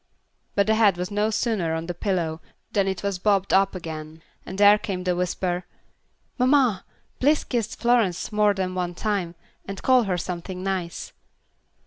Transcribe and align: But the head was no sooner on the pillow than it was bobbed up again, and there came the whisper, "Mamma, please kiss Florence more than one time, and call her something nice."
But 0.55 0.65
the 0.65 0.73
head 0.73 0.97
was 0.97 1.11
no 1.11 1.29
sooner 1.29 1.75
on 1.75 1.85
the 1.85 1.93
pillow 1.93 2.41
than 2.71 2.87
it 2.87 3.03
was 3.03 3.19
bobbed 3.19 3.53
up 3.53 3.75
again, 3.75 4.23
and 4.47 4.57
there 4.57 4.79
came 4.79 5.03
the 5.03 5.15
whisper, 5.15 5.63
"Mamma, 6.39 6.85
please 7.19 7.43
kiss 7.43 7.75
Florence 7.75 8.31
more 8.31 8.55
than 8.55 8.73
one 8.73 8.95
time, 8.95 9.35
and 9.65 9.83
call 9.83 10.05
her 10.05 10.17
something 10.17 10.63
nice." 10.63 11.13